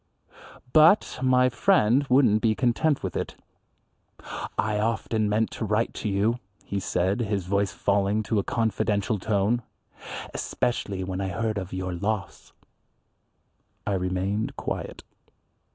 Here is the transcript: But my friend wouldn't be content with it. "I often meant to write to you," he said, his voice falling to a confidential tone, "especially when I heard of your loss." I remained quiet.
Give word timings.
But 0.73 1.19
my 1.21 1.47
friend 1.47 2.07
wouldn't 2.09 2.41
be 2.41 2.55
content 2.55 3.03
with 3.03 3.15
it. 3.15 3.35
"I 4.57 4.79
often 4.79 5.29
meant 5.29 5.51
to 5.51 5.63
write 5.65 5.93
to 6.01 6.09
you," 6.09 6.39
he 6.65 6.79
said, 6.79 7.19
his 7.19 7.45
voice 7.45 7.71
falling 7.71 8.23
to 8.23 8.39
a 8.39 8.43
confidential 8.43 9.19
tone, 9.19 9.61
"especially 10.33 11.03
when 11.03 11.21
I 11.21 11.27
heard 11.27 11.59
of 11.59 11.71
your 11.71 11.93
loss." 11.93 12.51
I 13.85 13.93
remained 13.93 14.55
quiet. 14.55 15.03